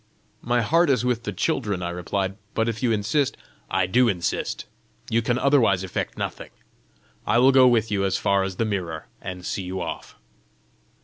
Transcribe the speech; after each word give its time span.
"My 0.41 0.63
heart 0.63 0.89
is 0.89 1.05
with 1.05 1.25
the 1.25 1.31
children," 1.31 1.83
I 1.83 1.91
replied. 1.91 2.35
"But 2.55 2.67
if 2.67 2.81
you 2.81 2.91
insist" 2.91 3.37
"I 3.69 3.85
do 3.85 4.07
insist. 4.09 4.65
You 5.11 5.21
can 5.21 5.37
otherwise 5.37 5.83
effect 5.83 6.17
nothing. 6.17 6.49
I 7.27 7.37
will 7.37 7.51
go 7.51 7.67
with 7.67 7.91
you 7.91 8.03
as 8.03 8.17
far 8.17 8.41
as 8.41 8.55
the 8.55 8.65
mirror, 8.65 9.05
and 9.21 9.45
see 9.45 9.61
you 9.61 9.79
off." 9.79 10.15